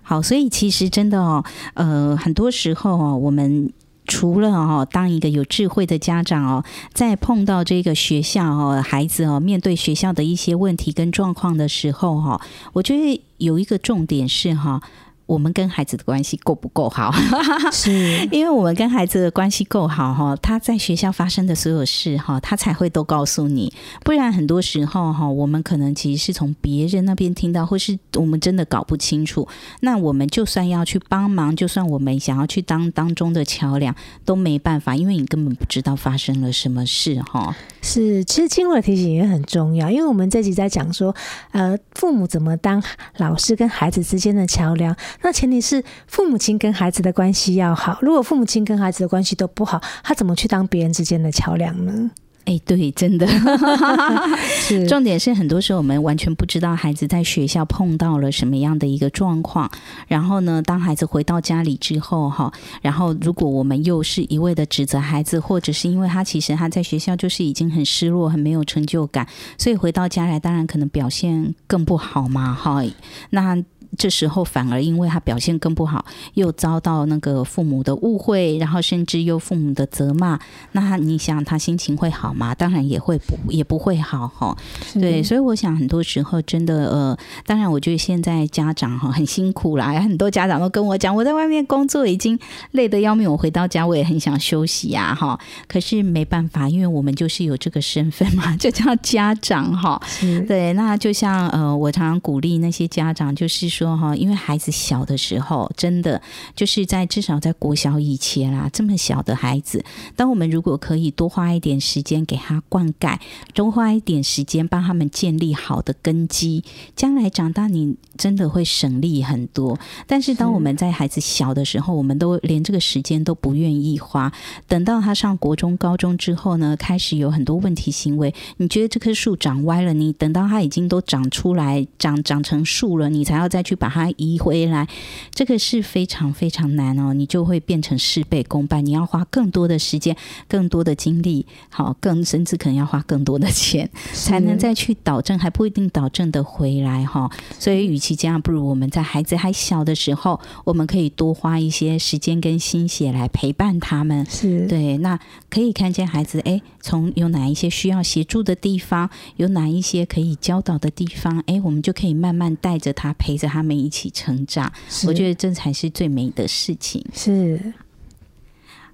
[0.02, 3.72] 好，所以其实真的哦，呃，很多时候哦，我们
[4.06, 12.42] 除了哦，当一个有智慧的家长哦，在碰到这个学校哦，孩子哦，面对学校的一些问题跟状况的时候哈，
[12.74, 14.82] 我觉得有一个重点是哈。
[15.26, 17.12] 我们跟孩子的关系够不够好？
[17.72, 17.92] 是
[18.32, 23.74] 因为我们跟孩子的关系够好哈，他在学校发生的所有事哈，他才会都告诉你。
[24.04, 29.48] 不然很多时候哈，我们可能其实是从别人那边听到，或是我们真的搞不清楚。
[29.82, 33.96] 那我们就算要去帮忙，就算我们想要去当当中的桥梁，
[34.26, 37.56] 都没办法，因为你根本不知道发生了什么事哈。
[37.82, 41.16] 是，其实经过的提醒也很重要，因为我们这集在讲说，
[41.52, 42.84] 呃，父母怎么当
[43.18, 44.96] 老师跟孩子之间的桥梁。
[45.22, 47.98] 那前提是父母亲跟孩子的关系要好。
[48.02, 52.12] 如果父母亲跟孩子的关系都不好，他怎么去当别人之间的桥梁呢？
[52.46, 53.26] 哎，对，真的。
[54.62, 59.68] 是重点是很多时候我们完全不知道孩子在学校碰到了什么样的一个状况。
[60.08, 62.54] 然后呢，当孩子回到家里之后，哈，
[62.84, 72.84] 然后如果我们又是一味的指责孩子，或者是因为他其实他在学校就是已经很失落、很没有成就感，所以回到家来当然可能表现更不好嘛，哈。
[73.32, 73.64] 那。
[73.98, 80.40] 这时候反而因为他表现更不好，又遭到那个父母的误会，然后甚至又父母的责骂，
[80.72, 82.54] 那你想他心情会好吗？
[82.56, 84.56] 当然也会不也不会好哈。
[84.94, 92.38] 对，所以我想很多时候真的呃，当然我觉得现在家长哈很辛苦啦，很多家长都跟我讲，我在外面工作已经
[92.72, 95.40] 累得要命，我回到家我也很想休息呀哈。
[95.68, 100.02] 可是没办法，因为我们就是有这个身份嘛， 就叫家长哈。
[100.48, 103.96] 对，那就像呃，我常常鼓励那些家长，就是说。
[103.96, 106.22] 哈，因为孩子小的时候，真的
[106.56, 109.84] 就是在至少在国小以前啦，这么小的孩子，
[110.16, 113.18] 当我们如果可以多花一点时间给他灌溉，
[113.54, 116.64] 多花一点时间帮他们建立好的根基，
[116.96, 119.78] 将来长大你真的会省力很多。
[120.08, 124.32] 但是当我们在孩子小的时候，我们都连这个时间都不愿意花，
[124.68, 133.76] 等到他上国中、高中之后呢，开始有很多问题行为，你觉得这棵树长歪了，你等到他已经都长出来、长长成树了，你才要再去。
[133.76, 134.88] 把它移回来，
[135.34, 138.86] 这个是非常非常难哦，你就会变成事倍功半。
[138.86, 140.16] 你要花更多的时间、
[140.48, 147.30] 更多的精力，好，更甚至可能要花更多的钱，才能再去导正，还不一定导正的回来哈。
[147.60, 154.26] 所以，与其这样，不如我们在孩子还小的时候，我们可以多花一些时间跟心血来陪伴他们。
[154.30, 163.55] 是对，那可以看见孩子，哎，从有哪一些需要协助的地方，有哪一些可以教导的地方，哎，我们就可以慢慢带着他，陪着他。
[163.62, 164.72] 们一起成长，
[165.08, 167.06] 我觉得这才是最美的事情。
[167.14, 167.74] 是，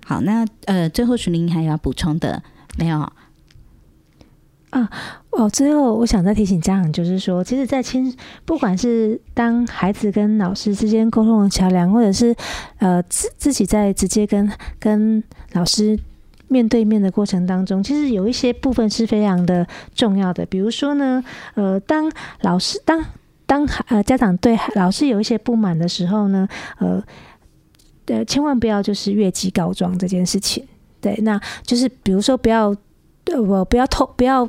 [0.06, 2.42] 好，那呃，最后徐玲还有要补充的
[2.78, 3.12] 没有？
[4.72, 4.90] 啊，
[5.32, 12.34] 哦，最后我想再提醒家长，就是说，其实，在亲，不管是当孩子跟老师之间沟通的桥梁，或者是
[12.78, 14.50] 呃自自己在直接跟
[14.80, 16.00] 跟老师
[16.48, 20.46] 面对面的过程当中，其实有一些部分是非常的重要的。
[20.46, 21.22] 比如说呢，
[21.56, 22.10] 呃，当
[22.40, 23.04] 老师当
[23.52, 26.48] 当呃家长对老师有一些不满的时候呢，
[26.78, 27.04] 呃，
[28.06, 30.66] 呃，千万不要就是越级告状这件事情。
[31.02, 32.74] 对，那就是比如说不要，
[33.26, 34.48] 呃，我不要透，不要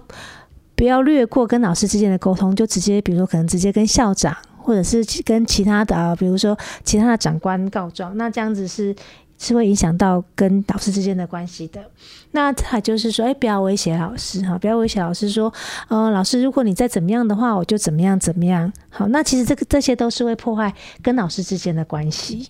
[0.77, 8.17] 不要略过跟老师之间的沟通，就直接比如说可能直接跟校长或者是跟其他的啊，比如说其他的长官告状。
[8.17, 8.95] 那这样子是。
[9.43, 11.83] 是会影响到跟老师之间的关系的。
[12.31, 15.53] 那他就是说，哎，不要威胁老师哈，不要威胁老师说，
[15.89, 18.73] 呃，老师，如果你再怎么样的话，我就怎么样怎么样。
[18.89, 20.73] 好，那其实这个这些都是会破坏
[21.03, 22.49] 跟老师之间的关系。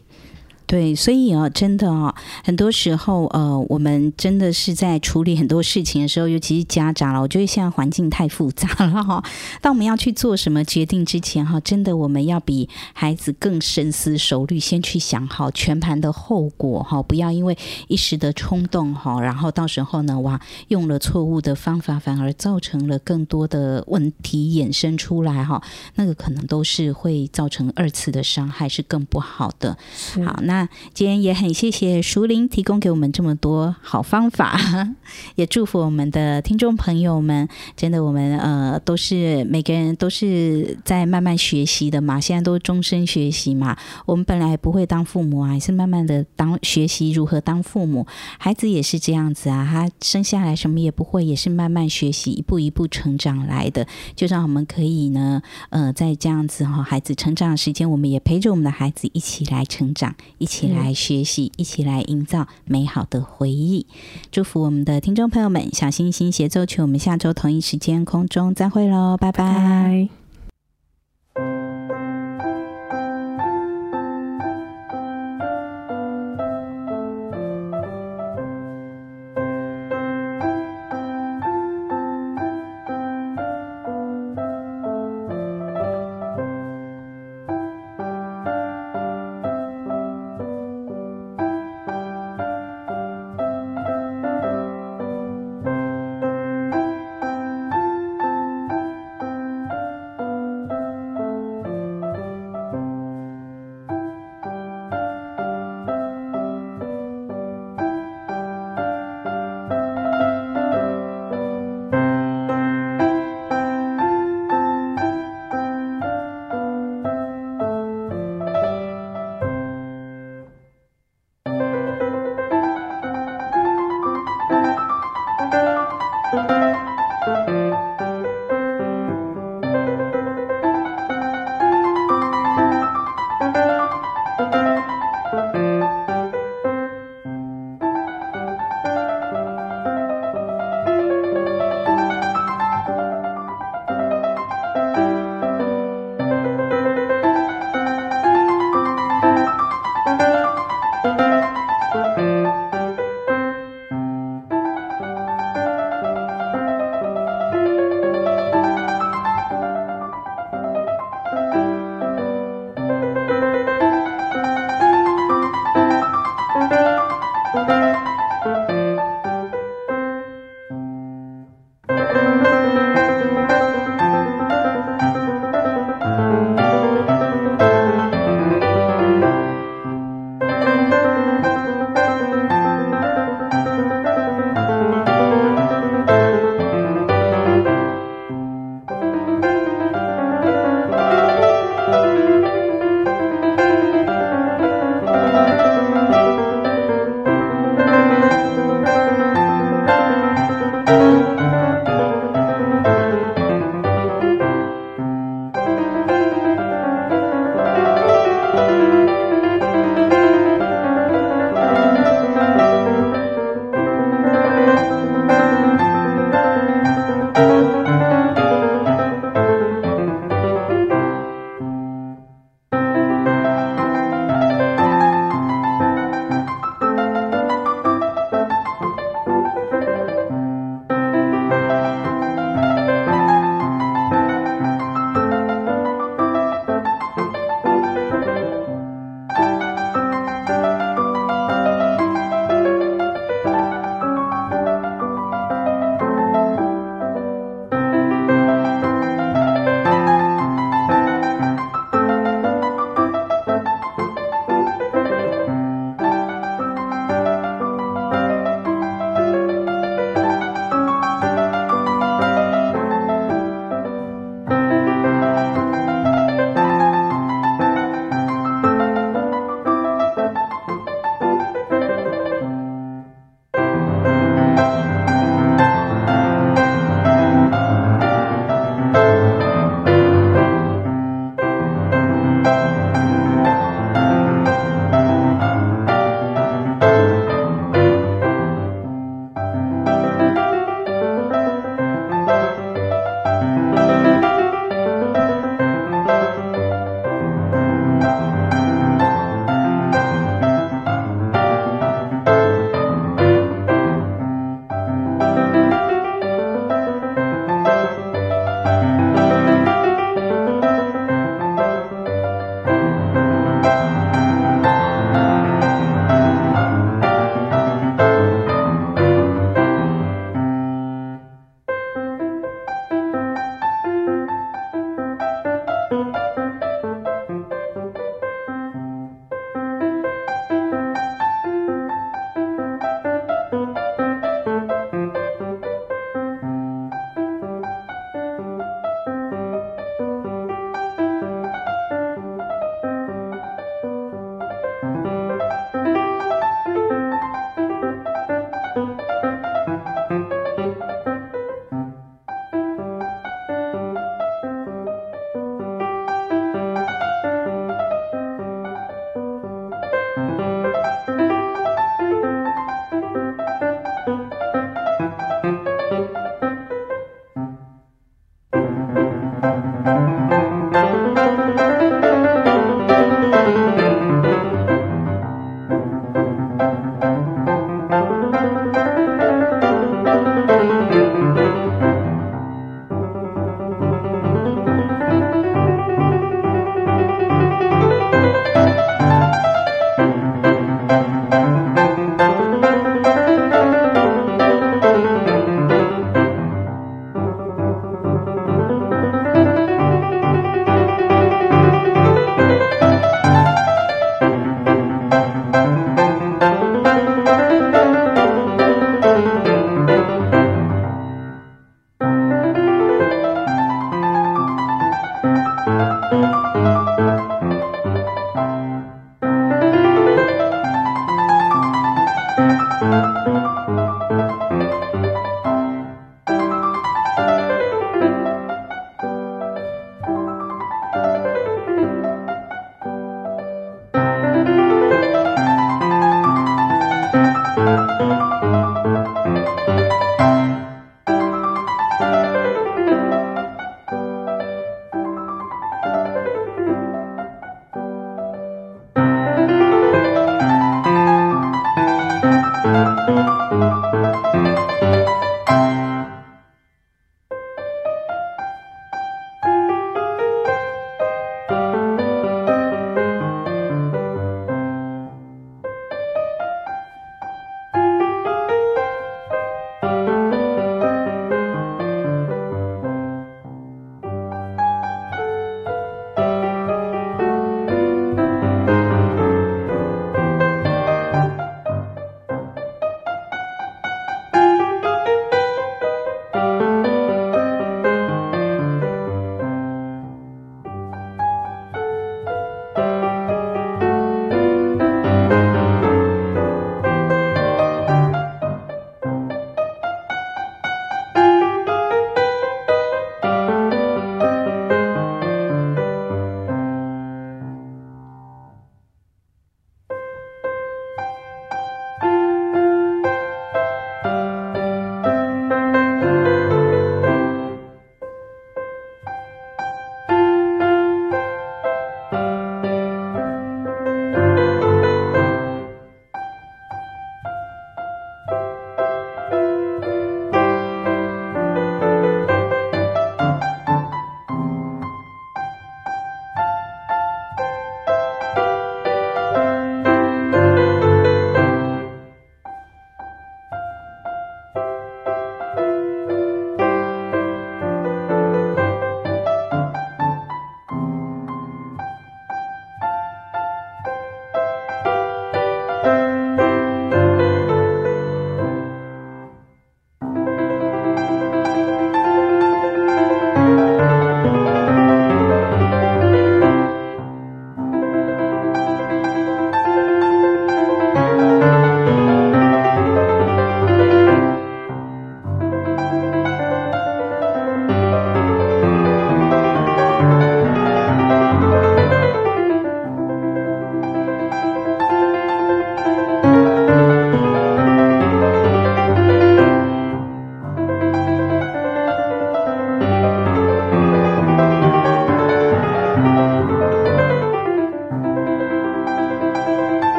[0.72, 9.22] 对，所以啊，真的啊，很多时候，呃，我们真的是在处理很多事情的时候，尤其是家长了，我觉得现在环境太复杂了哈。
[9.60, 17.58] 当我们要去做什么决定之前，哈，真的我们要比孩子更深思熟虑，先去想好全盘的后果哈，不要因为
[17.88, 25.62] 一时的冲动哈，然后到时候呢，哇，用了错误的方法，反而造成了更多的问题衍生出来哈，
[25.96, 29.76] 那个可能都是会造成二次的伤害，是更不好的。
[30.24, 30.61] 好，那。
[30.94, 34.58] 今天也很谢谢淑铃提供给我们这么多好方法，
[35.36, 37.48] 也祝福我们的听众朋友们。
[37.76, 43.76] 真的，我们呃都是每个人都是在慢慢学习的嘛，现在都终身学习嘛。
[44.06, 48.06] 我们本来不会当父母啊，也是慢慢的当学习如何当父母。
[48.38, 53.86] 孩子也是这样子啊，他生下来什么也不会，也是慢慢学习，一步一步成长来的。
[54.14, 63.86] 就让我们可以呢，呃，在这样子哈，孩子成长的时间，我们也陪着我们的孩子一起来成长，一起来学习，一起来营造美好的回忆。
[64.30, 69.48] 祝福我们的听众朋友们，小星星协奏曲，我们下周同一时间空中再会喽，拜拜。
[69.48, 70.21] 拜拜。